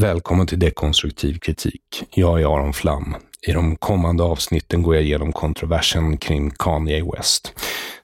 [0.00, 1.82] Välkommen till Dekonstruktiv kritik.
[2.10, 3.16] Jag är Aron Flam.
[3.46, 7.52] I de kommande avsnitten går jag igenom kontroversen kring Kanye West.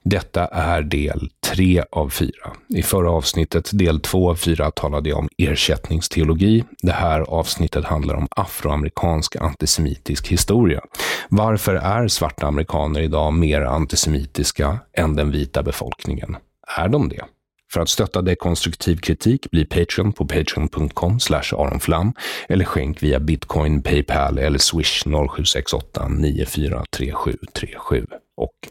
[0.03, 2.53] Detta är del tre av fyra.
[2.69, 6.65] I förra avsnittet, del två av fyra, talade jag om ersättningsteologi.
[6.83, 10.81] Det här avsnittet handlar om afroamerikansk antisemitisk historia.
[11.29, 16.37] Varför är svarta amerikaner idag mer antisemitiska än den vita befolkningen?
[16.79, 17.25] Är de det?
[17.73, 21.19] För att stötta dekonstruktiv kritik, bli Patreon på patreon.com
[21.53, 22.13] aronflam
[22.49, 28.69] eller skänk via bitcoin, Paypal eller swish 0768 943737 och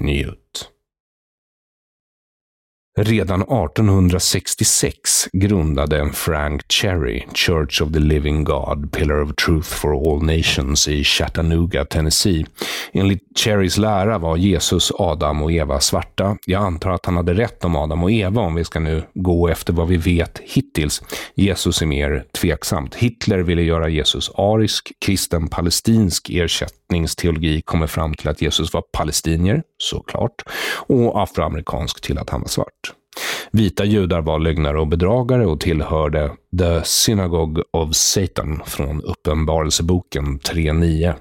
[0.00, 0.75] njut.
[2.98, 10.22] Redan 1866 grundade Frank Cherry Church of the Living God, Pillar of Truth for All
[10.22, 12.46] Nations i Chattanooga, Tennessee.
[12.92, 16.36] Enligt Cherrys lära var Jesus, Adam och Eva svarta.
[16.46, 19.48] Jag antar att han hade rätt om Adam och Eva om vi ska nu gå
[19.48, 21.02] efter vad vi vet hittills.
[21.34, 22.94] Jesus är mer tveksamt.
[22.94, 26.30] Hitler ville göra Jesus arisk, kristen palestinsk
[26.86, 30.42] ersättningsteologi kommer fram till att Jesus var palestinier, såklart,
[30.86, 32.92] och afroamerikansk till att han var svart.
[33.52, 41.14] Vita judar var lögnare och bedragare och tillhörde The Synagogue of Satan från Uppenbarelseboken 3.9.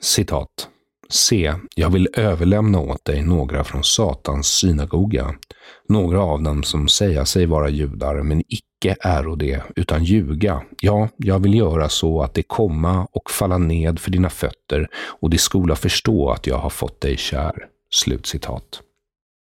[0.00, 0.68] Citat.
[1.10, 5.34] Se, jag vill överlämna åt dig några från Satans synagoga,
[5.88, 10.62] några av dem som säger sig vara judar, men icke äro det, utan ljuga.
[10.80, 15.30] Ja, jag vill göra så att det komma och falla ned för dina fötter och
[15.30, 17.54] de skola förstå att jag har fått dig kär.
[17.90, 18.82] Slutcitat.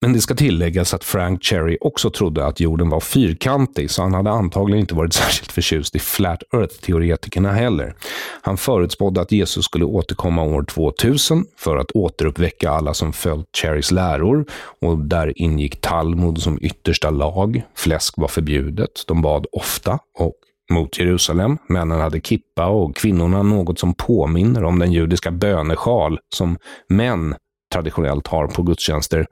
[0.07, 4.15] Men det ska tilläggas att Frank Cherry också trodde att jorden var fyrkantig, så han
[4.15, 7.95] hade antagligen inte varit särskilt förtjust i Flat Earth-teoretikerna heller.
[8.43, 13.91] Han förutspådde att Jesus skulle återkomma år 2000 för att återuppväcka alla som följt Cherrys
[13.91, 14.47] läror
[14.81, 17.63] och där ingick Talmud som yttersta lag.
[17.77, 19.05] Fläsk var förbjudet.
[19.07, 20.35] De bad ofta och
[20.71, 21.59] mot Jerusalem.
[21.69, 27.35] Männen hade kippa och kvinnorna något som påminner om den judiska bönesjal som män
[27.73, 29.27] traditionellt har på gudstjänster.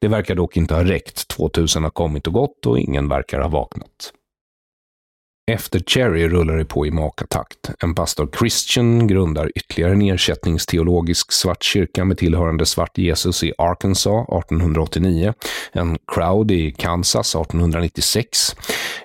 [0.00, 1.28] Det verkar dock inte ha räckt.
[1.28, 4.12] 2000 har kommit och gått och ingen verkar ha vaknat.
[5.46, 7.70] Efter Cherry rullar det på i makatakt.
[7.82, 14.28] En pastor Christian grundar ytterligare en ersättningsteologisk svart kyrka med tillhörande svart Jesus i Arkansas
[14.28, 15.34] 1889.
[15.72, 18.56] En Crowd i Kansas 1896.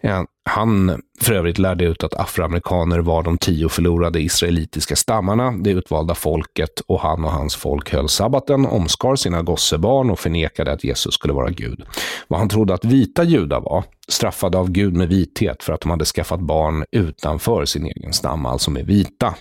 [0.02, 5.70] En han för övrigt lärde ut att afroamerikaner var de tio förlorade israelitiska stammarna, det
[5.70, 10.84] utvalda folket och han och hans folk höll sabbaten, omskar sina gossebarn och förnekade att
[10.84, 11.84] Jesus skulle vara Gud.
[12.28, 15.90] Vad han trodde att vita judar var, straffade av Gud med vithet för att de
[15.92, 19.36] hade skaffat barn utanför sin egen stam, alltså med vita.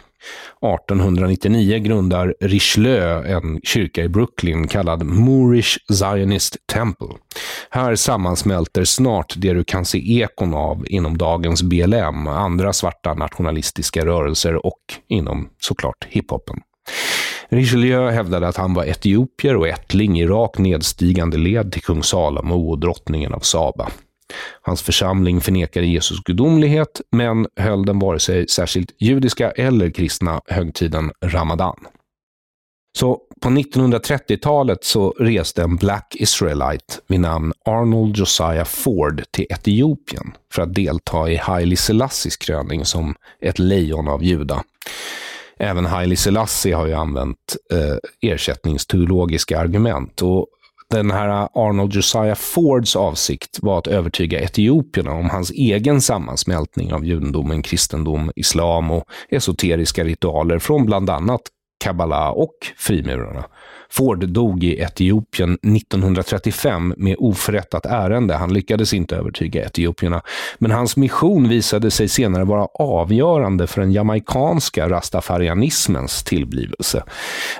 [0.62, 7.08] 1899 grundar Richelieu en kyrka i Brooklyn kallad Moorish Zionist Temple.
[7.70, 14.06] Här sammansmälter snart det du kan se ekon av inom dagens BLM, andra svarta nationalistiska
[14.06, 16.56] rörelser och inom såklart hiphopen.
[17.48, 22.70] Richelieu hävdade att han var etiopier och ättling i rakt nedstigande led till kung Salomo
[22.70, 23.90] och drottningen av Saba.
[24.62, 31.12] Hans församling förnekade Jesus gudomlighet, men höll den vare sig särskilt judiska eller kristna högtiden
[31.24, 31.76] Ramadan.
[32.98, 40.32] Så på 1930-talet så reste en Black Israelite vid namn Arnold Josiah Ford till Etiopien
[40.52, 44.62] för att delta i Haile Selassies kröning som ett lejon av Juda.
[45.58, 50.22] Även Haile Selassie har ju använt eh, ersättningsteologiska argument.
[50.22, 50.46] Och
[50.90, 57.04] den här Arnold Josiah Fords avsikt var att övertyga etiopierna om hans egen sammansmältning av
[57.04, 61.40] judendomen, kristendom, islam och esoteriska ritualer från bland annat
[61.84, 63.44] kabbala och frimurarna.
[63.90, 68.34] Ford dog i Etiopien 1935 med oförrättat ärende.
[68.34, 70.22] Han lyckades inte övertyga etiopierna,
[70.58, 77.02] men hans mission visade sig senare vara avgörande för den jamaikanska rastafarianismens tillblivelse.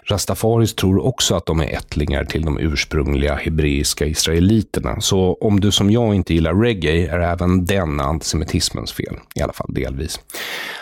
[0.04, 5.70] Rastafaris tror också att de är ättlingar till de ursprungliga hebreiska israeliterna, så om du
[5.70, 10.20] som jag inte gillar reggae är även den antisemitismens fel, i alla fall delvis.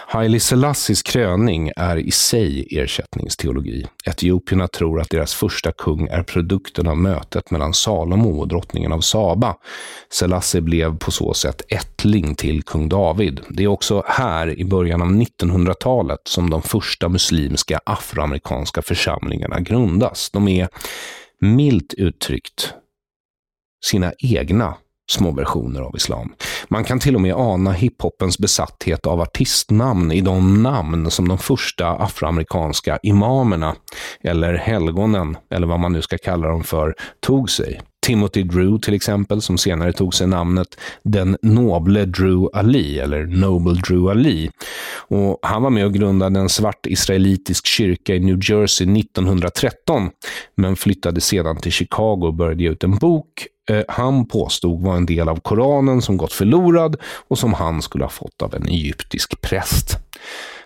[0.09, 3.87] Haile Selassies kröning är i sig ersättningsteologi.
[4.05, 9.01] Etiopierna tror att deras första kung är produkten av mötet mellan Salomo och drottningen av
[9.01, 9.57] Saba.
[10.11, 13.41] Selassie blev på så sätt ättling till kung David.
[13.49, 20.31] Det är också här i början av 1900-talet som de första muslimska afroamerikanska församlingarna grundas.
[20.31, 20.69] De är
[21.41, 22.75] milt uttryckt
[23.85, 24.75] sina egna
[25.11, 26.35] små versioner av islam.
[26.69, 31.39] Man kan till och med ana hiphopens besatthet av artistnamn i de namn som de
[31.39, 33.75] första afroamerikanska imamerna,
[34.21, 37.81] eller helgonen, eller vad man nu ska kalla dem för, tog sig.
[38.07, 43.81] Timothy Drew till exempel, som senare tog sig namnet den noble Drew Ali, eller Noble
[43.81, 44.51] Drew Ali.
[45.09, 50.11] Och han var med och grundade en svart israelitisk kyrka i New Jersey 1913,
[50.55, 54.97] men flyttade sedan till Chicago och började ge ut en bok eh, han påstod var
[54.97, 56.97] en del av Koranen som gått förlorad
[57.29, 59.99] och som han skulle ha fått av en egyptisk präst.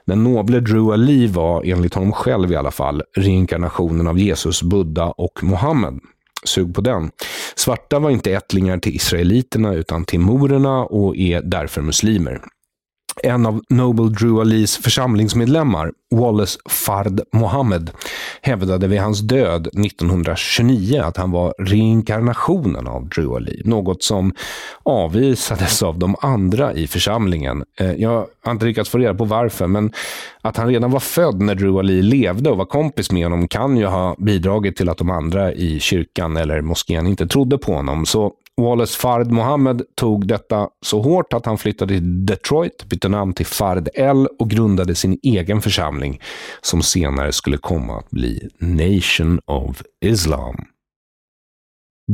[0.06, 5.10] Den noble Drew Ali var, enligt honom själv i alla fall, reinkarnationen av Jesus, Buddha
[5.10, 6.00] och Mohammed.
[6.44, 7.10] Sug på den.
[7.54, 12.40] Svarta var inte ättlingar till israeliterna utan till morerna och är därför muslimer.
[13.22, 17.90] En av Noble Drew Alis församlingsmedlemmar, Wallace Fard Mohammed,
[18.42, 24.32] hävdade vid hans död 1929 att han var reinkarnationen av Drew Ali, något som
[24.82, 27.64] avvisades av de andra i församlingen.
[27.80, 29.92] Eh, jag har inte lyckats få reda på varför, men
[30.42, 33.76] att han redan var född när Drew Ali levde och var kompis med honom kan
[33.76, 38.06] ju ha bidragit till att de andra i kyrkan eller moskén inte trodde på honom.
[38.06, 43.32] Så Wallace Fard Mohammed tog detta så hårt att han flyttade till Detroit, bytte namn
[43.32, 46.20] till Fard L och grundade sin egen församling
[46.60, 50.56] som senare skulle komma att bli Nation of Islam.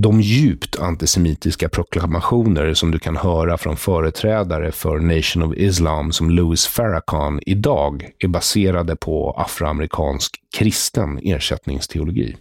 [0.02, 6.31] De djupt antisemitiska proklamationer som du kan höra från företrädare för Nation of Islam som
[6.31, 12.37] Louis Farrakhan idag är baserade på afroamerikansk kristen ersättningsteologi.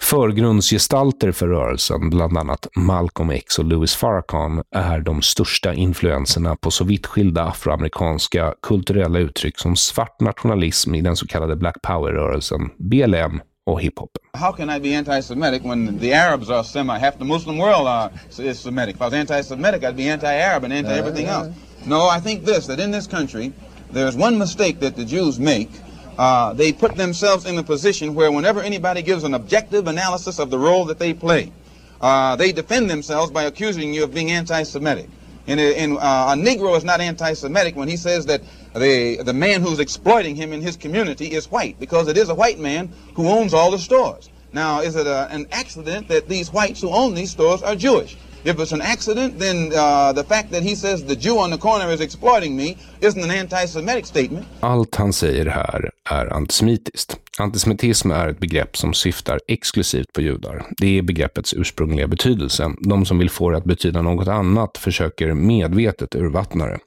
[0.00, 6.70] Förgrundsgestalter för rörelsen, bland annat Malcolm X och Louis Farrakhan, är de största influenserna på
[6.70, 12.70] så vitt skilda afroamerikanska kulturella uttryck som svart nationalism i den så kallade Black Power-rörelsen,
[12.78, 14.22] BLM och hiphopen.
[14.34, 18.10] How can I be anti-Semitic when the Arabs are semi, half the Muslim world are,
[18.38, 18.94] is Semitic?
[18.94, 21.54] If I was anti-Semitic, I'd be anti-Arab and anti-everything else.
[21.84, 23.52] No, I think this, that in this country,
[23.90, 25.70] there's one mistake that the Jews make.
[26.16, 30.50] Uh, they put themselves in a position where whenever anybody gives an objective analysis of
[30.50, 31.52] the role that they play,
[32.00, 35.08] uh, they defend themselves by accusing you of being anti-Semitic.
[35.48, 38.42] And, and uh, a Negro is not anti-Semitic when he says that
[38.78, 42.34] the, the man who's exploiting him in his community is white, because it is a
[42.34, 44.30] white man who owns all the stores.
[44.52, 48.16] Now, is it a, an accident that these whites who own these stores are Jewish?
[48.46, 51.58] If it's an accident, then uh, the fact that he says the Jew on the
[51.58, 54.46] corner is exploiting me isn't an anti-Semitic statement.
[54.60, 57.16] Allt han säger här är antisemitiskt.
[57.38, 60.66] Antisemitism är ett begrepp som syftar exklusivt på judar.
[60.76, 62.72] Det är begreppets ursprungliga betydelse.
[62.80, 66.78] De som vill få det att betyda något annat försöker medvetet urvattna det.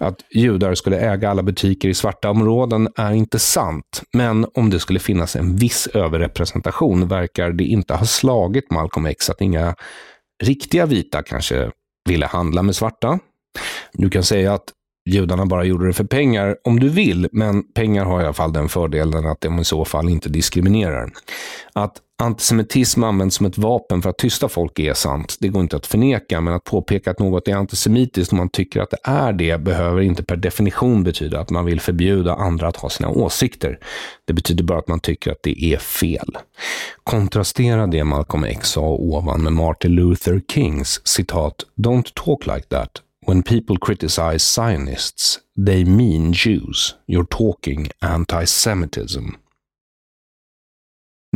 [0.00, 4.80] Att judar skulle äga alla butiker i svarta områden är inte sant, men om det
[4.80, 9.74] skulle finnas en viss överrepresentation verkar det inte ha slagit Malcolm X att inga
[10.42, 11.70] riktiga vita kanske
[12.08, 13.18] ville handla med svarta.
[13.92, 14.72] Du kan säga att
[15.04, 18.52] judarna bara gjorde det för pengar om du vill, men pengar har i alla fall
[18.52, 21.10] den fördelen att de i så fall inte diskriminerar.
[21.72, 25.36] Att antisemitism används som ett vapen för att tysta folk är sant.
[25.40, 28.80] Det går inte att förneka, men att påpeka att något är antisemitiskt om man tycker
[28.80, 32.76] att det är det behöver inte per definition betyda att man vill förbjuda andra att
[32.76, 33.78] ha sina åsikter.
[34.24, 36.38] Det betyder bara att man tycker att det är fel.
[37.04, 43.02] Kontrastera det Malcolm X sa ovan med Martin Luther Kings citat “Don't talk like that.
[43.26, 46.94] When people criticize Zionists, they mean Jews.
[47.06, 49.28] You're talking anti-Semitism.”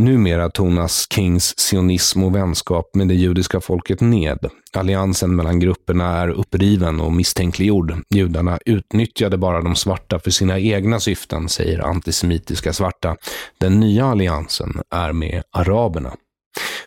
[0.00, 4.38] Numera tonas Kings sionism och vänskap med det judiska folket ned.
[4.72, 7.94] Alliansen mellan grupperna är uppriven och misstänkliggjord.
[8.10, 13.16] Judarna utnyttjade bara de svarta för sina egna syften, säger antisemitiska svarta.
[13.58, 16.16] Den nya alliansen är med araberna.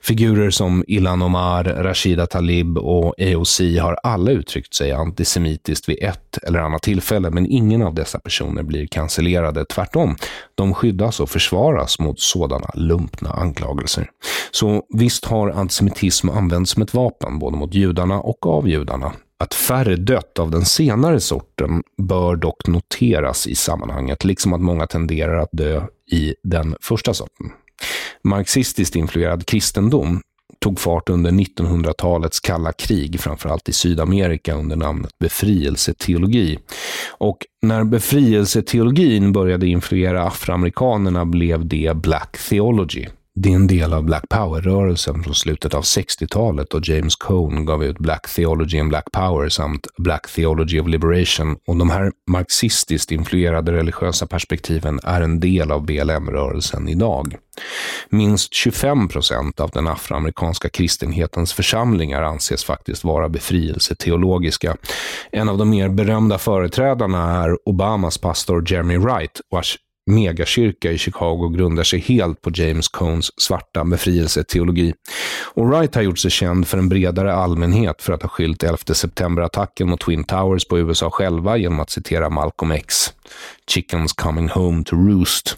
[0.01, 6.37] Figurer som Ilan Omar, Rashida Talib och AOC har alla uttryckt sig antisemitiskt vid ett
[6.37, 9.65] eller annat tillfälle, men ingen av dessa personer blir cancellerade.
[9.65, 10.15] Tvärtom,
[10.55, 14.09] de skyddas och försvaras mot sådana lumpna anklagelser.
[14.51, 19.13] Så visst har antisemitism använts som ett vapen, både mot judarna och av judarna.
[19.43, 24.87] Att färre dött av den senare sorten bör dock noteras i sammanhanget, liksom att många
[24.87, 27.51] tenderar att dö i den första sorten.
[28.23, 30.21] Marxistiskt influerad kristendom
[30.59, 36.59] tog fart under 1900-talets kalla krig, framförallt i Sydamerika under namnet befrielseteologi.
[37.17, 43.05] Och när befrielseteologin började influera afroamerikanerna blev det Black Theology.
[43.41, 47.83] Det är en del av Black Power-rörelsen från slutet av 60-talet då James Cone gav
[47.83, 53.11] ut Black Theology and Black Power samt Black Theology of Liberation och de här marxistiskt
[53.11, 57.35] influerade religiösa perspektiven är en del av BLM-rörelsen idag.
[58.09, 64.77] Minst 25 procent av den afroamerikanska kristenhetens församlingar anses faktiskt vara befrielseteologiska.
[65.31, 69.77] En av de mer berömda företrädarna är Obamas pastor Jeremy Wright, vars
[70.09, 74.93] megakyrka i Chicago grundar sig helt på James Cones svarta befrielseteologi.
[75.53, 78.77] Och Wright har gjort sig känd för en bredare allmänhet för att ha skylt 11
[78.93, 83.13] september-attacken mot Twin Towers på USA själva genom att citera Malcolm X.
[83.67, 85.57] “Chickens coming home to roost”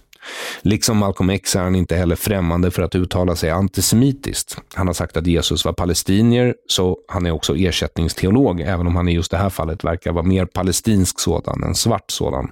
[0.62, 4.58] Liksom Malcolm X är han inte heller främmande för att uttala sig antisemitiskt.
[4.74, 9.08] Han har sagt att Jesus var palestinier, så han är också ersättningsteolog, även om han
[9.08, 12.52] i just det här fallet verkar vara mer palestinsk sådan än svart sådan.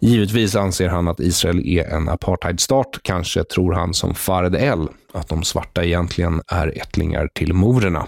[0.00, 2.98] Givetvis anser han att Israel är en apartheidstat.
[3.02, 8.06] Kanske tror han som Fared El att de svarta egentligen är ättlingar till morerna.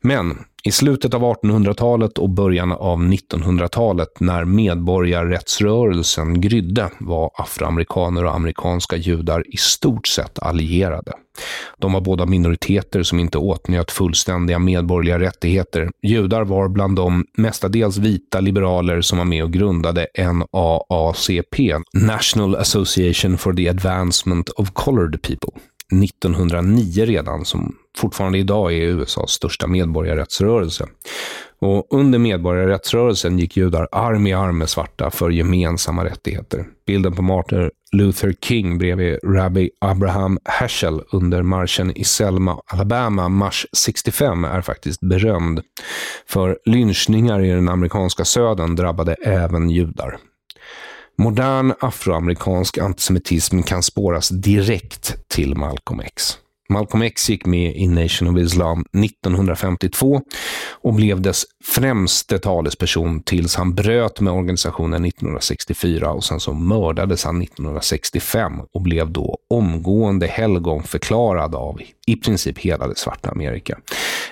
[0.00, 8.34] Men i slutet av 1800-talet och början av 1900-talet när medborgarrättsrörelsen grydde var afroamerikaner och
[8.34, 11.12] amerikanska judar i stort sett allierade.
[11.78, 15.90] De var båda minoriteter som inte åtnjöt fullständiga medborgerliga rättigheter.
[16.02, 23.38] Judar var bland de mestadels vita liberaler som var med och grundade NAACP, National Association
[23.38, 25.60] for the Advancement of Colored People.
[25.92, 30.86] 1909 redan, som fortfarande idag är USAs största medborgarrättsrörelse.
[31.58, 36.64] Och under medborgarrättsrörelsen gick judar arm i arm med svarta för gemensamma rättigheter.
[36.86, 43.66] Bilden på Martin Luther King bredvid Rabbi Abraham Heschel under marschen i Selma, Alabama, mars
[43.72, 45.60] 65 är faktiskt berömd.
[46.26, 50.18] För lynchningar i den amerikanska södern drabbade även judar.
[51.18, 56.38] Modern afroamerikansk antisemitism kan spåras direkt till Malcolm X.
[56.68, 60.20] Malcolm X gick med i Nation of Islam 1952
[60.70, 67.24] och blev dess främste talesperson tills han bröt med organisationen 1964 och sen så mördades
[67.24, 73.78] han 1965 och blev då omgående helgonförklarad av i princip hela det svarta Amerika.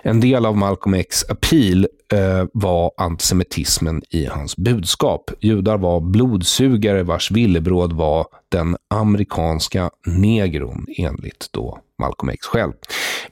[0.02, 5.30] En del av Malcolm X appeal eh, var antisemitismen i hans budskap.
[5.40, 12.72] Judar var blodsugare vars villebråd var den amerikanska negron enligt då Malcolm X själv.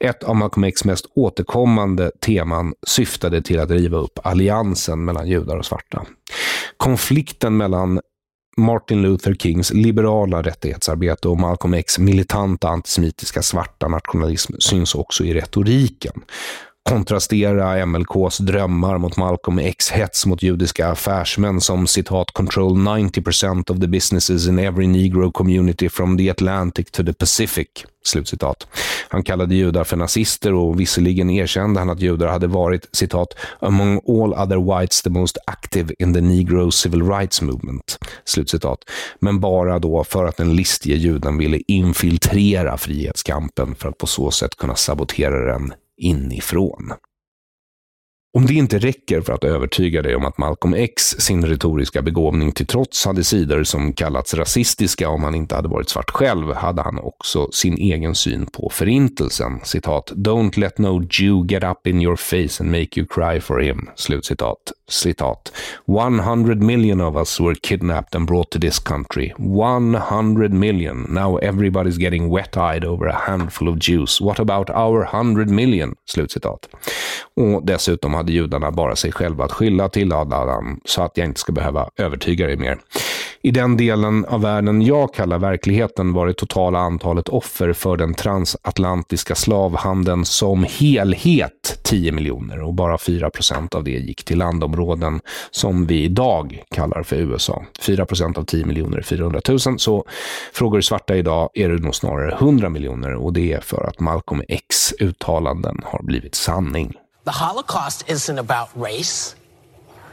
[0.01, 5.57] Ett av Malcolm X mest återkommande teman syftade till att riva upp alliansen mellan judar
[5.57, 6.07] och svarta.
[6.77, 8.01] Konflikten mellan
[8.57, 15.35] Martin Luther Kings liberala rättighetsarbete och Malcolm X militanta antisemitiska svarta nationalism syns också i
[15.35, 16.23] retoriken
[16.89, 23.81] kontrastera MLKs drömmar mot Malcolm X hets mot judiska affärsmän som citat “control 90% of
[23.81, 27.69] the businesses in every negro community from the Atlantic to the Pacific”.
[28.05, 28.67] Slutcitat.
[29.09, 33.29] Han kallade judar för nazister och visserligen erkände han att judar hade varit citat
[33.61, 37.99] “among all other whites the most active in the negro civil rights movement”.
[38.25, 38.79] Slutcitat.
[39.21, 44.31] Men bara då för att den listige juden ville infiltrera frihetskampen för att på så
[44.31, 46.93] sätt kunna sabotera den inifrån.
[48.35, 52.53] Om det inte räcker för att övertyga dig om att Malcolm X, sin retoriska begåvning
[52.53, 56.83] till trots, hade sidor som kallats rasistiska om han inte hade varit svart själv, hade
[56.83, 59.61] han också sin egen syn på förintelsen.
[59.65, 63.61] Citat, “Don't let no Jew get up in your face and make you cry for
[63.61, 63.89] him”.
[63.97, 64.59] Slutcitat.
[64.89, 65.53] Citat.
[65.87, 69.33] “100 million of us were kidnapped and brought to this country.
[69.39, 71.07] 100 million.
[71.09, 74.21] Now everybody's getting wet-eyed over a handful of Jews.
[74.21, 76.69] What about our 100 million?” Slutcitat.
[77.35, 81.41] Och dessutom hade judarna bara sig själva att skylla till Adam, så att jag inte
[81.41, 82.79] ska behöva övertyga dig mer.
[83.45, 88.15] I den delen av världen jag kallar verkligheten var det totala antalet offer för den
[88.15, 95.21] transatlantiska slavhandeln som helhet 10 miljoner och bara 4 procent av det gick till landområden
[95.51, 97.65] som vi idag kallar för USA.
[97.81, 100.05] 4 procent av 10 miljoner är 400 000, så
[100.53, 104.01] frågar du svarta idag är det nog snarare 100 miljoner och det är för att
[104.01, 106.97] Malcolm X uttalanden har blivit sanning.
[107.25, 109.35] The Holocaust isn't about race.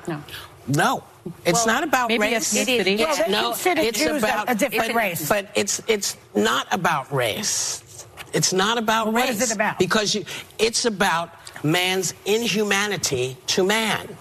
[0.07, 0.23] No.
[0.67, 1.03] No.
[1.45, 2.53] It's well, not about maybe race.
[2.53, 2.99] Ethnicity.
[2.99, 5.27] It's, well, no, it's about a, a different it, race.
[5.27, 8.05] But it's it's not about race.
[8.33, 9.25] It's not about well, race.
[9.25, 9.79] What is it about?
[9.79, 10.25] Because you,
[10.57, 14.17] it's about man's inhumanity to man.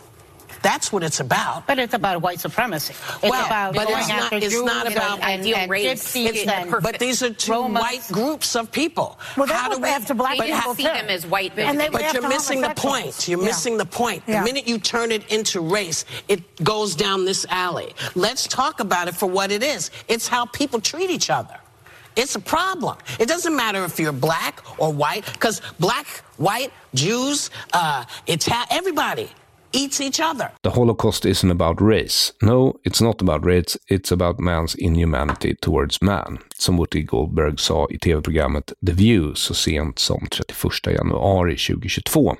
[0.62, 1.66] That's what it's about.
[1.66, 2.92] But it's about white supremacy.
[2.92, 6.16] It's well, about but going it's after not, it's not about and, ideal and race.
[6.16, 7.82] and but these are two Romans.
[7.82, 9.18] white groups of people.
[9.36, 11.88] Well, how do we have to black people how, see them as white and they
[11.88, 13.28] But you're missing the point.
[13.28, 13.46] You're yeah.
[13.46, 14.24] missing the point.
[14.26, 14.44] The yeah.
[14.44, 17.94] minute you turn it into race, it goes down this alley.
[18.14, 19.90] Let's talk about it for what it is.
[20.08, 21.56] It's how people treat each other.
[22.16, 22.96] It's a problem.
[23.20, 29.30] It doesn't matter if you're black or white, because black, white, Jews, uh, Italian, everybody
[29.72, 30.50] eats each other.
[30.62, 32.32] The Holocaust isn't about race.
[32.42, 33.78] No, it's not about race.
[33.90, 36.38] It's about man's inhumanity towards man.
[36.58, 42.36] Som Whoopi Goldberg sa i tv-programmet The View så sent som 31 januari 2022.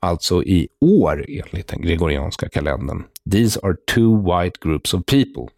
[0.00, 3.04] Alltså i år enligt den gregorianska kalendern.
[3.30, 5.54] These are two white groups of people.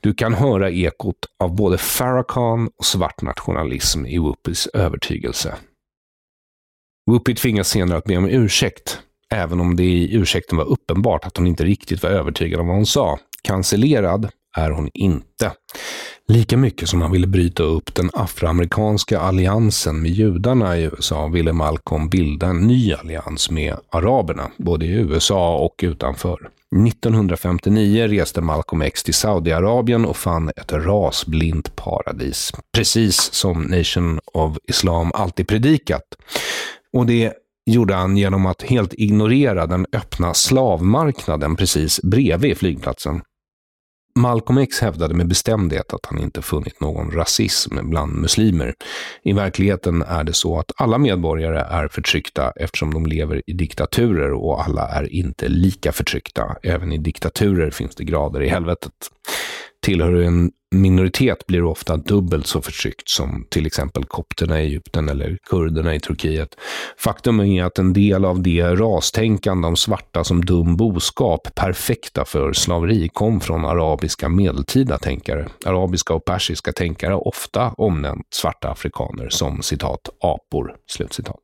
[0.00, 5.54] Du kan höra ekot av både Farrakhan och svart nationalism i Whoopis övertygelse.
[7.06, 8.98] Whoopi tvingas senare att be om ursäkt
[9.30, 12.76] även om det i ursäkten var uppenbart att hon inte riktigt var övertygad om vad
[12.76, 13.18] hon sa.
[13.42, 15.52] Cancellerad är hon inte.
[16.28, 21.52] Lika mycket som han ville bryta upp den afroamerikanska alliansen med judarna i USA ville
[21.52, 26.50] Malcolm bilda en ny allians med araberna, både i USA och utanför.
[26.88, 32.52] 1959 reste Malcolm X till Saudiarabien och fann ett rasblint paradis.
[32.72, 36.02] Precis som Nation of Islam alltid predikat.
[36.92, 37.32] Och det
[37.66, 43.22] gjorde han genom att helt ignorera den öppna slavmarknaden precis bredvid flygplatsen.
[44.18, 48.74] Malcolm X hävdade med bestämdhet att han inte funnit någon rasism bland muslimer.
[49.22, 54.32] I verkligheten är det så att alla medborgare är förtryckta eftersom de lever i diktaturer
[54.32, 56.56] och alla är inte lika förtryckta.
[56.62, 58.92] Även i diktaturer finns det grader i helvetet.
[59.82, 65.08] Tillhör du en minoritet blir ofta dubbelt så förtryckt som till exempel kopterna i Egypten
[65.08, 66.54] eller kurderna i Turkiet.
[66.98, 72.52] Faktum är att en del av det rastänkande om svarta som dum boskap, perfekta för
[72.52, 75.48] slaveri, kom från arabiska medeltida tänkare.
[75.64, 80.76] Arabiska och persiska tänkare har ofta omnämnt svarta afrikaner som citat apor.
[80.86, 81.43] Slutcitat.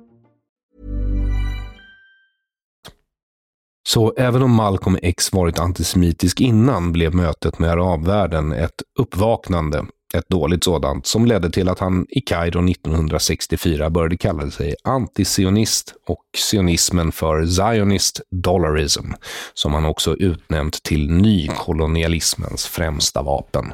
[3.87, 10.29] Så även om Malcolm X varit antisemitisk innan blev mötet med arabvärlden ett uppvaknande, ett
[10.29, 16.23] dåligt sådant, som ledde till att han i Kairo 1964 började kalla sig antisionist och
[16.51, 19.05] sionismen för Zionist Dollarism,
[19.53, 23.73] som han också utnämnt till nykolonialismens främsta vapen.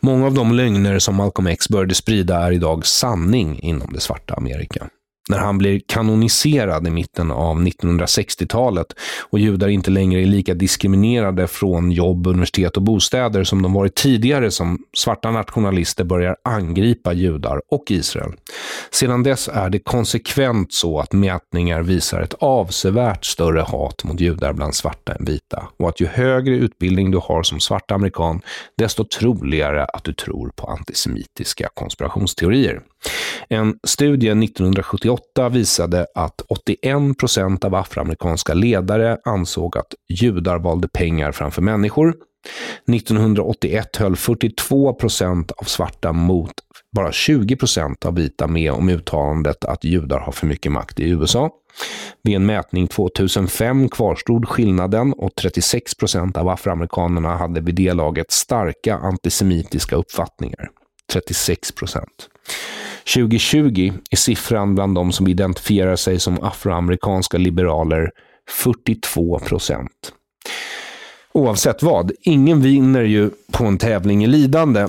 [0.00, 4.34] Många av de lögner som Malcolm X började sprida är idag sanning inom det svarta
[4.34, 4.88] Amerika
[5.28, 8.86] när han blir kanoniserad i mitten av 1960-talet
[9.30, 13.94] och judar inte längre är lika diskriminerade från jobb, universitet och bostäder som de varit
[13.94, 18.32] tidigare som svarta nationalister börjar angripa judar och Israel.
[18.90, 24.52] Sedan dess är det konsekvent så att mätningar visar ett avsevärt större hat mot judar
[24.52, 28.40] bland svarta än vita och att ju högre utbildning du har som svart amerikan,
[28.78, 32.82] desto troligare att du tror på antisemitiska konspirationsteorier.
[33.50, 41.32] En studie 1978 visade att 81 procent av afroamerikanska ledare ansåg att judar valde pengar
[41.32, 42.14] framför människor.
[42.92, 46.52] 1981 höll 42 procent av svarta mot
[46.96, 51.10] bara 20 procent av vita med om uttalandet att judar har för mycket makt i
[51.10, 51.50] USA.
[52.22, 58.30] Vid en mätning 2005 kvarstod skillnaden och 36 procent av afroamerikanerna hade vid det laget
[58.30, 60.70] starka antisemitiska uppfattningar.
[61.12, 62.28] 36 procent.
[63.14, 68.10] 2020 är siffran bland de som identifierar sig som afroamerikanska liberaler
[68.48, 70.12] 42 procent.
[71.32, 74.86] Oavsett vad, ingen vinner ju på en tävling i lidande.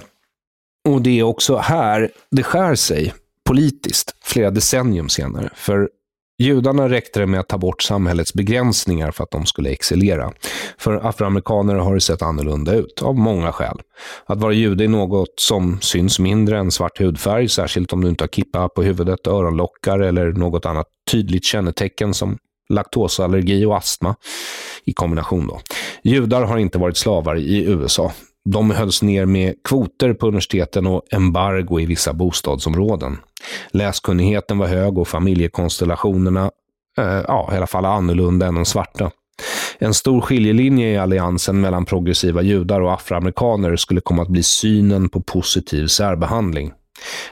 [0.87, 3.13] Och det är också här det skär sig
[3.45, 5.49] politiskt flera decennium senare.
[5.55, 5.89] För
[6.41, 10.31] Judarna räckte det med att ta bort samhällets begränsningar för att de skulle excellera.
[10.77, 13.77] För afroamerikaner har det sett annorlunda ut, av många skäl.
[14.25, 18.23] Att vara jude är något som syns mindre än svart hudfärg, särskilt om du inte
[18.23, 22.37] har kippa på huvudet, öronlockar eller något annat tydligt kännetecken som
[22.69, 24.15] laktosallergi och astma
[24.85, 25.47] i kombination.
[25.47, 25.61] Då.
[26.03, 28.11] Judar har inte varit slavar i USA.
[28.49, 33.17] De hölls ner med kvoter på universiteten och embargo i vissa bostadsområden.
[33.71, 36.51] Läskunnigheten var hög och familjekonstellationerna
[36.97, 39.11] eh, ja, i alla fall annorlunda än de svarta.
[39.79, 45.09] En stor skiljelinje i alliansen mellan progressiva judar och afroamerikaner skulle komma att bli synen
[45.09, 46.71] på positiv särbehandling.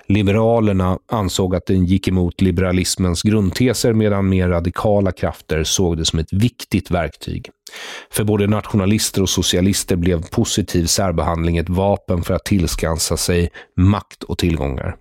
[0.07, 6.19] Liberalerna ansåg att den gick emot liberalismens grundteser medan mer radikala krafter såg det som
[6.19, 7.49] ett viktigt verktyg.
[8.11, 14.23] För både nationalister och socialister blev positiv särbehandling ett vapen för att tillskansa sig makt
[14.23, 14.95] och tillgångar.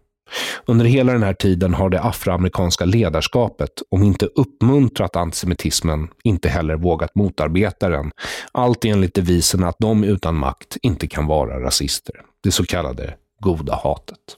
[0.66, 6.76] Under hela den här tiden har det afroamerikanska ledarskapet, om inte uppmuntrat antisemitismen, inte heller
[6.76, 8.10] vågat motarbeta den.
[8.52, 12.14] Allt enligt devisen att de utan makt inte kan vara rasister.
[12.42, 14.36] Det så kallade goda hatet.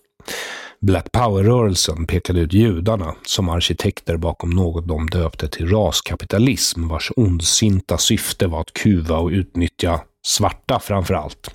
[0.80, 7.98] Black Power-rörelsen pekade ut judarna som arkitekter bakom något de döpte till raskapitalism, vars ondsinta
[7.98, 11.50] syfte var att kuva och utnyttja svarta framför allt.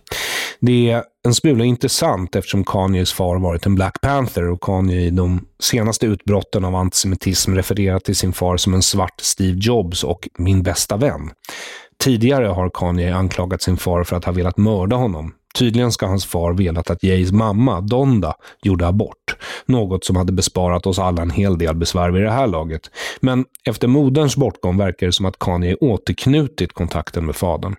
[0.65, 5.09] Det är en smula intressant eftersom Kanyes far varit en Black Panther och Kanye i
[5.09, 10.29] de senaste utbrotten av antisemitism refererat till sin far som en svart Steve Jobs och
[10.37, 11.31] min bästa vän.
[12.03, 16.25] Tidigare har Kanye anklagat sin far för att ha velat mörda honom, Tydligen ska hans
[16.25, 19.35] far velat att Jays mamma, Donda, gjorde abort.
[19.65, 22.89] Något som hade besparat oss alla en hel del besvär vid det här laget.
[23.19, 27.75] Men efter moderns bortgång verkar det som att Kanye återknutit kontakten med fadern.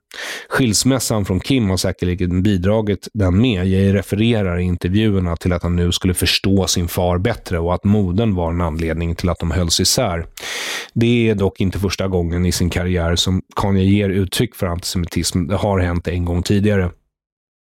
[0.49, 3.67] Skilsmässan från Kim har säkerligen bidragit den med.
[3.67, 7.85] Jay refererar i intervjuerna till att han nu skulle förstå sin far bättre och att
[7.85, 10.27] modern var en anledning till att de hölls isär.
[10.95, 15.47] Det är dock inte första gången i sin karriär som Kanye ger uttryck för antisemitism.
[15.47, 16.91] Det har hänt en gång tidigare.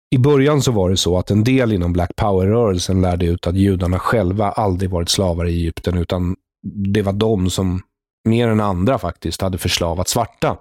[0.09, 3.55] I början så var det så att en del inom Black Power-rörelsen lärde ut att
[3.55, 6.35] judarna själva aldrig varit slavar i Egypten, utan
[6.93, 7.81] det var de som
[8.25, 10.57] mer än andra faktiskt, hade förslavat svarta.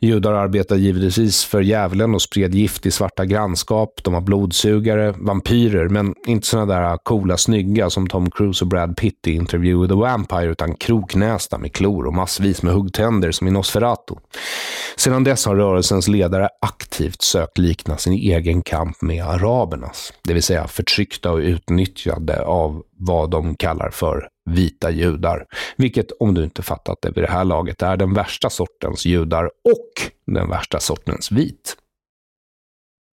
[0.00, 4.00] Judar arbetade givetvis för djävulen och spred gift i svarta grannskap.
[4.04, 8.96] De var blodsugare, vampyrer, men inte såna där coola, snygga som Tom Cruise och Brad
[8.96, 13.48] Pitt i Interview with the Vampire, utan kroknästa med klor och massvis med huggtänder som
[13.48, 14.14] i Nosferatu.
[14.96, 20.42] Sedan dess har rörelsens ledare aktivt sökt likna sin egen kamp med arabernas, det vill
[20.42, 25.46] säga förtryckta och utnyttjade av vad de kallar för vita judar.
[25.76, 29.44] Vilket, om du inte fattat det vid det här laget, är den värsta sortens judar
[29.44, 31.76] och den värsta sortens vit.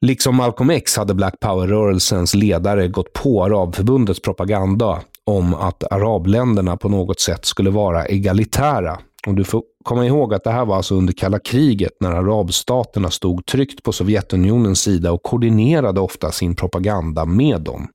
[0.06, 6.90] Liksom Malcolm X hade Black Power-rörelsens ledare gått på Arabförbundets propaganda om att arabländerna på
[6.90, 9.00] något sätt skulle vara egalitära.
[9.28, 13.10] Och du får komma ihåg att det här var alltså under kalla kriget när arabstaterna
[13.10, 17.88] stod tryggt på Sovjetunionens sida och koordinerade ofta sin propaganda med dem.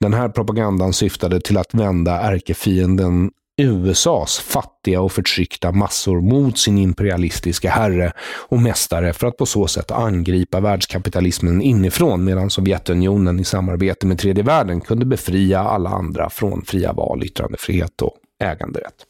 [0.00, 3.30] Den här propagandan syftade till att vända ärkefienden
[3.62, 8.12] USAs fattiga och förtryckta massor mot sin imperialistiska herre
[8.48, 14.18] och mästare för att på så sätt angripa världskapitalismen inifrån medan Sovjetunionen i samarbete med
[14.18, 19.06] tredje världen kunde befria alla andra från fria val, yttrandefrihet och äganderätt.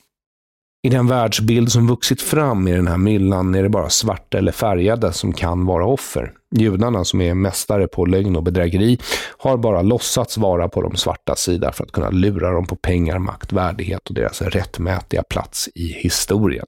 [0.86, 4.52] I den världsbild som vuxit fram i den här myllan är det bara svarta eller
[4.52, 6.32] färgade som kan vara offer.
[6.56, 8.98] Judarna, som är mästare på lögn och bedrägeri,
[9.38, 13.18] har bara låtsats vara på de svarta sida för att kunna lura dem på pengar,
[13.18, 16.66] makt, värdighet och deras rättmätiga plats i historien.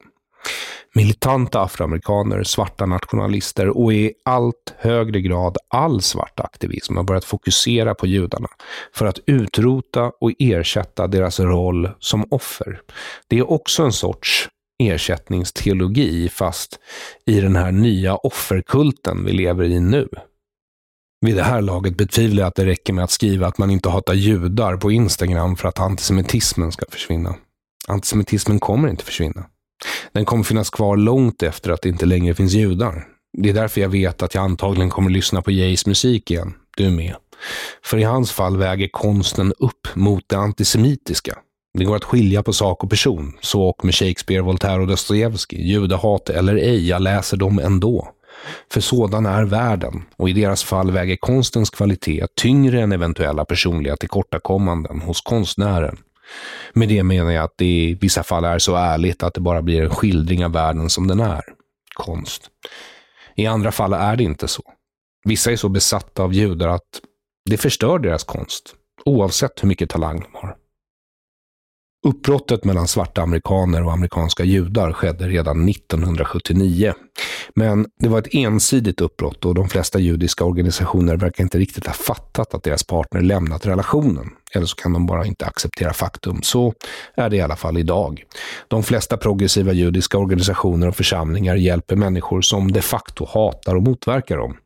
[0.94, 7.94] Militanta afroamerikaner, svarta nationalister och i allt högre grad all svart aktivism har börjat fokusera
[7.94, 8.48] på judarna
[8.94, 12.81] för att utrota och ersätta deras roll som offer.
[13.29, 14.48] Det är också en sorts
[14.79, 16.79] ersättningsteologi, fast
[17.27, 20.09] i den här nya offerkulten vi lever i nu.
[21.20, 23.88] Vid det här laget betvivlar jag att det räcker med att skriva att man inte
[23.88, 27.35] hatar judar på Instagram för att antisemitismen ska försvinna.
[27.88, 29.46] Antisemitismen kommer inte försvinna.
[30.12, 33.07] Den kommer finnas kvar långt efter att det inte längre finns judar.
[33.33, 36.55] Det är därför jag vet att jag antagligen kommer lyssna på Jays musik igen.
[36.77, 37.14] Du med.
[37.85, 41.38] För i hans fall väger konsten upp mot det antisemitiska.
[41.79, 43.38] Det går att skilja på sak och person.
[43.41, 45.71] Så och med Shakespeare, Voltaire och Dostojevskij.
[45.71, 48.09] Judehat eller ej, jag läser dem ändå.
[48.73, 53.97] För sådan är världen och i deras fall väger konstens kvalitet tyngre än eventuella personliga
[53.97, 55.97] tillkortakommanden hos konstnären.
[56.73, 59.62] Med det menar jag att det i vissa fall är så ärligt att det bara
[59.62, 61.43] blir en skildring av världen som den är.
[61.95, 62.51] Konst.
[63.37, 64.62] I andra fall är det inte så.
[65.25, 67.01] Vissa är så besatta av judar att
[67.51, 70.57] det förstör deras konst, oavsett hur mycket talang de har.
[72.07, 76.95] Uppbrottet mellan svarta amerikaner och amerikanska judar skedde redan 1979.
[77.55, 81.93] Men det var ett ensidigt uppbrott och de flesta judiska organisationer verkar inte riktigt ha
[81.93, 84.31] fattat att deras partner lämnat relationen.
[84.55, 86.43] Eller så kan de bara inte acceptera faktum.
[86.43, 86.75] Så
[87.15, 88.25] är det i alla fall idag.
[88.69, 94.37] De flesta progressiva judiska organisationer och församlingar hjälper människor som de facto hatar och motverkar
[94.37, 94.57] dem.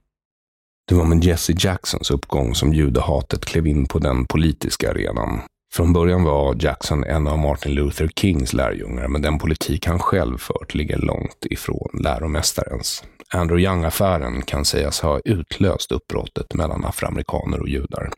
[0.88, 5.40] Det var med Jesse Jacksons uppgång som judehatet klev in på den politiska arenan.
[5.74, 10.38] Från början var Jackson en av Martin Luther Kings lärjungar, men den politik han själv
[10.38, 13.04] fört ligger långt ifrån läromästarens.
[13.30, 18.10] Andrew Young-affären kan sägas ha utlöst uppbrottet mellan afroamerikaner och judar.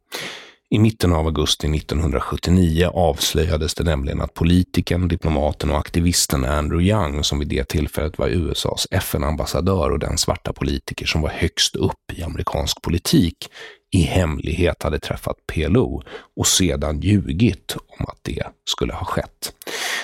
[0.70, 7.24] I mitten av augusti 1979 avslöjades det nämligen att politikern, diplomaten och aktivisten Andrew Young,
[7.24, 12.12] som vid det tillfället var USAs FN-ambassadör och den svarta politiker som var högst upp
[12.12, 13.48] i amerikansk politik,
[13.94, 16.02] i hemlighet hade träffat PLO
[16.37, 19.52] och sedan ljugit om att det skulle ha skett.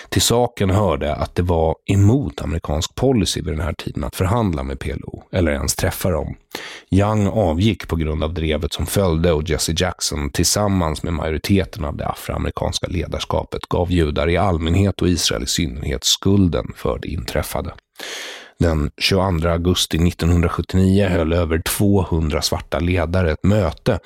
[0.08, 4.62] Till saken hörde att det var emot amerikansk policy vid den här tiden att förhandla
[4.62, 6.36] med PLO eller ens träffa dem.
[6.90, 11.96] Young avgick på grund av drevet som följde och Jesse Jackson tillsammans med majoriteten av
[11.96, 17.72] det afroamerikanska ledarskapet gav judar i allmänhet och Israel i synnerhet skulden för det inträffade.
[18.60, 23.98] Den 22 augusti 1979 höll över 200 svarta ledare ett möte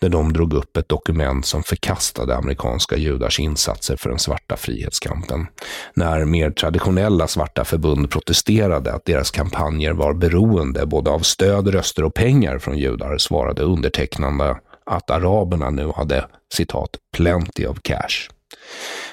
[0.00, 5.46] där de drog upp ett dokument som förkastade amerikanska judars insatser för den svarta frihetskampen.
[5.94, 12.04] När mer traditionella svarta förbund protesterade att deras kampanjer var beroende både av stöd, röster
[12.04, 18.28] och pengar från judar svarade undertecknande att araberna nu hade citat “plenty of cash”.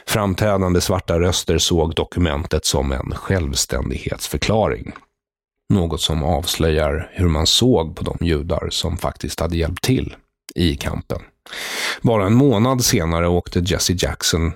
[0.05, 4.93] Framträdande svarta röster såg dokumentet som en självständighetsförklaring.
[5.73, 10.15] Något som avslöjar hur man såg på de judar som faktiskt hade hjälpt till
[10.55, 11.19] i kampen.
[12.01, 14.51] Bara en månad senare åkte Jesse Jackson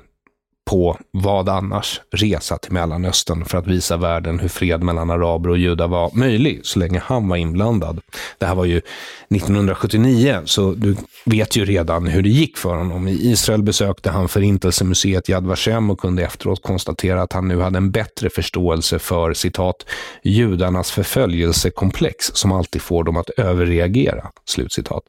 [0.66, 5.58] på vad annars resa till Mellanöstern för att visa världen hur fred mellan araber och
[5.58, 8.02] judar var möjlig så länge han var inblandad.
[8.38, 10.96] Det här var ju 1979, så du
[11.26, 13.08] vet ju redan hur det gick för honom.
[13.08, 17.78] I Israel besökte han Förintelsemuseet Yad Vashem och kunde efteråt konstatera att han nu hade
[17.78, 19.86] en bättre förståelse för citat
[20.24, 24.32] judarnas förföljelsekomplex som alltid får dem att överreagera.
[24.46, 25.04] Slutcitat.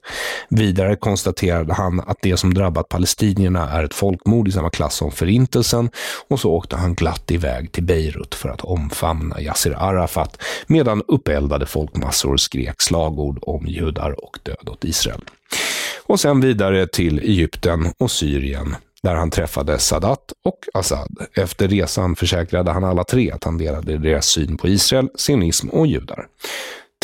[0.49, 5.11] Vidare konstaterade han att det som drabbat palestinierna är ett folkmord i samma klass som
[5.13, 5.44] förintelsen
[6.29, 11.67] och så åkte han glatt iväg till Beirut för att omfamna Yasser Arafat medan uppeldade
[11.67, 15.21] folkmassor skrek slagord om judar och död åt Israel.
[16.07, 21.27] Och sen vidare till Egypten och Syrien där han träffade Sadat och Assad.
[21.35, 25.87] Efter resan försäkrade han alla tre att han delade deras syn på Israel, sionism och
[25.87, 26.27] judar.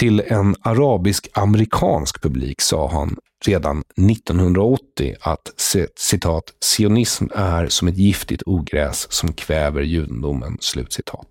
[0.00, 5.52] Till en arabisk-amerikansk publik sa han redan 1980 att
[5.96, 10.58] citat, sionism är som ett giftigt ogräs som kväver judendomen.
[10.60, 11.26] Slutcitat.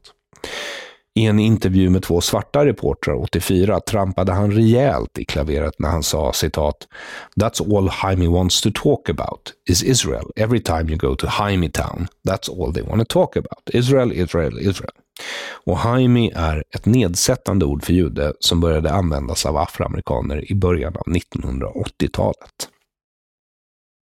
[1.16, 6.04] I en intervju med två svarta reportrar 84 trampade han rejält i klaveret när han
[6.04, 6.88] sa citat
[7.42, 10.26] “That's all Jaime wants to talk about is Israel.
[10.36, 13.70] Every time you go to Jaime town, that's all they want to talk about.
[13.74, 14.94] Israel, Israel, Israel.”
[15.66, 20.96] Och haimi är ett nedsättande ord för jude som började användas av afroamerikaner i början
[20.96, 22.70] av 1980-talet.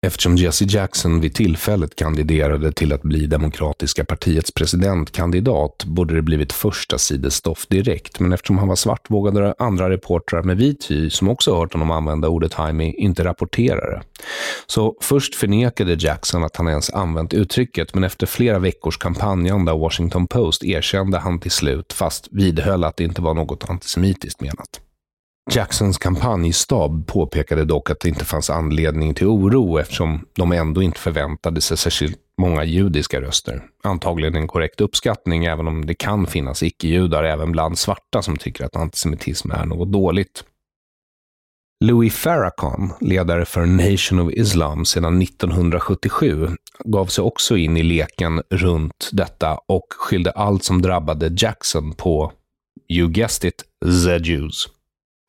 [0.01, 6.53] Eftersom Jesse Jackson vid tillfället kandiderade till att bli Demokratiska partiets presidentkandidat borde det blivit
[6.53, 11.29] första sidestoff direkt, men eftersom han var svart vågade andra reportrar med vit hy, som
[11.29, 14.01] också hört honom använda ordet Jaime, inte rapportera det.
[14.67, 19.79] Så först förnekade Jackson att han ens använt uttrycket, men efter flera veckors kampanjande av
[19.79, 24.81] Washington Post erkände han till slut, fast vidhöll att det inte var något antisemitiskt menat.
[25.51, 30.99] Jacksons kampanjstab påpekade dock att det inte fanns anledning till oro eftersom de ändå inte
[30.99, 33.63] förväntade sig särskilt många judiska röster.
[33.83, 38.65] Antagligen en korrekt uppskattning, även om det kan finnas icke-judar även bland svarta som tycker
[38.65, 40.43] att antisemitism är något dåligt.
[41.85, 46.47] Louis Farrakhan, ledare för Nation of Islam sedan 1977,
[46.85, 52.31] gav sig också in i leken runt detta och skyllde allt som drabbade Jackson på,
[52.89, 53.63] you guessed it,
[54.05, 54.78] the Jews.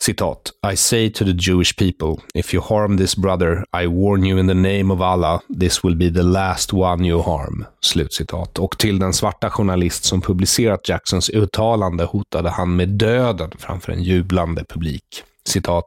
[0.02, 0.52] Citat.
[0.72, 4.46] I say to the Jewish people, if you harm this brother, I warn you in
[4.46, 7.66] the name of Allah, this will be the last one you harm.
[7.80, 8.58] Slutcitat.
[8.58, 14.02] Och till den svarta journalist som publicerat Jacksons uttalande hotade han med döden framför en
[14.02, 15.24] jublande publik.
[15.44, 15.86] Citat.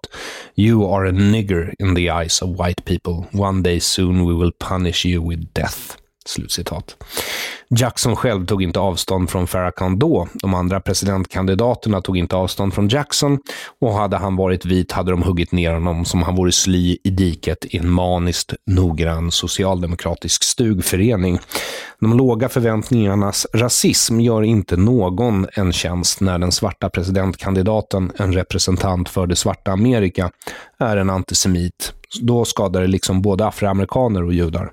[0.56, 3.42] You are a nigger in the eyes of white people.
[3.44, 6.03] One day soon we will punish you with death.
[6.26, 6.96] Slutcitat.
[7.70, 10.28] Jackson själv tog inte avstånd från Farrakhan då.
[10.34, 13.40] De andra presidentkandidaterna tog inte avstånd från Jackson
[13.82, 17.10] och hade han varit vit hade de huggit ner honom som han vore sly i
[17.10, 21.40] diket i en maniskt noggrann socialdemokratisk stugförening.
[22.00, 29.10] De låga förväntningarnas rasism gör inte någon en tjänst när den svarta presidentkandidaten, en representant
[29.10, 30.32] för det svarta Amerika,
[30.78, 31.94] är en antisemit.
[32.22, 34.72] Då skadar det liksom både afroamerikaner och judar.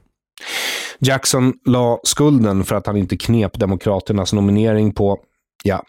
[1.00, 5.18] Jackson la skulden för att han inte knep Demokraternas nominering på,
[5.64, 5.82] ja,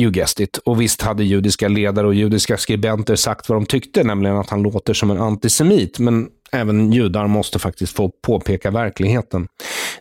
[0.00, 0.58] you guessed it.
[0.58, 4.62] Och visst hade judiska ledare och judiska skribenter sagt vad de tyckte, nämligen att han
[4.62, 5.98] låter som en antisemit.
[5.98, 9.48] Men även judar måste faktiskt få påpeka verkligheten.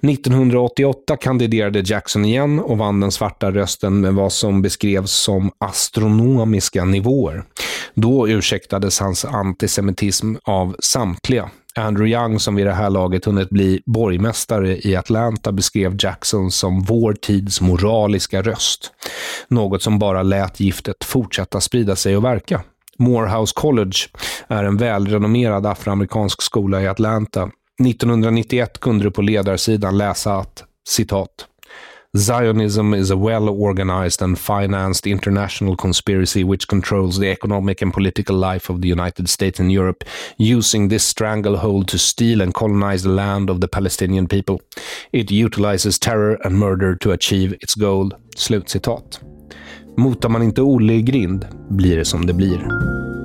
[0.01, 6.85] 1988 kandiderade Jackson igen och vann den svarta rösten med vad som beskrevs som astronomiska
[6.85, 7.43] nivåer.
[7.93, 11.49] Då ursäktades hans antisemitism av samtliga.
[11.79, 16.81] Andrew Young, som vid det här laget hunnit bli borgmästare i Atlanta, beskrev Jackson som
[16.81, 18.91] vår tids moraliska röst.
[19.47, 22.61] Något som bara lät giftet fortsätta sprida sig och verka.
[22.97, 23.97] Morehouse College
[24.47, 27.49] är en välrenommerad afroamerikansk skola i Atlanta.
[27.85, 31.29] 1991 kunde du på ledarsidan läsa att, citat,
[32.17, 38.35] Zionism is a well organized and financed international conspiracy which controls the economic and political
[38.35, 40.03] life of the United States and Europe,
[40.39, 44.59] using this stranglehold to steal and colonize the land of the Palestinian people.
[45.11, 48.11] It utilizes terror and murder to achieve its goal.
[48.35, 49.21] Slutcitat.
[49.95, 53.18] Motar man inte Olle i grind blir det som det blir.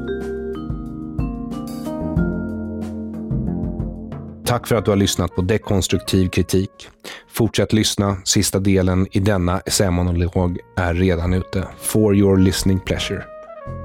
[4.55, 6.89] Tack för att du har lyssnat på Dekonstruktiv kritik.
[7.29, 8.17] Fortsätt lyssna.
[8.25, 11.69] Sista delen i denna essämonolog är redan ute.
[11.79, 13.25] For your listening pleasure.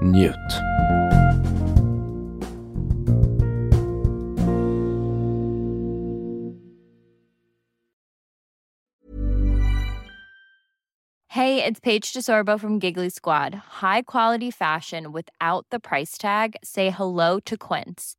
[0.01, 0.35] Njut.
[11.27, 13.55] Hey, it's Paige DeSorbo from Giggly Squad.
[13.81, 16.55] High quality fashion without the price tag.
[16.63, 18.18] Say hello to Quince.